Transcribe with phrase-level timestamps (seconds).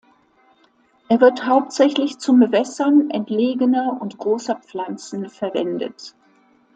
[1.09, 6.15] Er wird hauptsächlich zum Bewässern entlegener und großer Pflanzen verwendet.